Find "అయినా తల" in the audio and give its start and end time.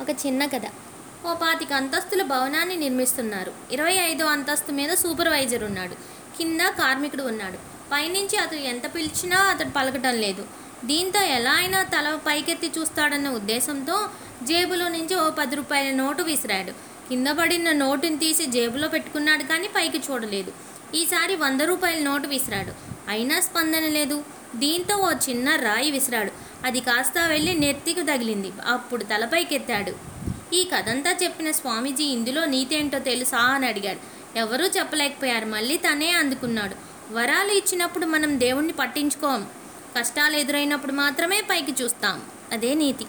11.52-12.18